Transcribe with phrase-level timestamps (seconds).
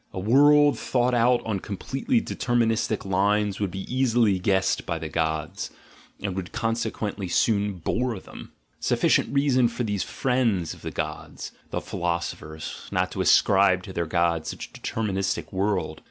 [0.13, 5.09] A world thought out on com pletely deterministic lines would be easily guessed by the
[5.09, 5.69] gods,
[6.23, 11.81] and would consequently soon bore them— sufficient reason for these friends of the gods, the
[11.81, 15.99] philosophers, not to ascribe to their gods such a deterministic world.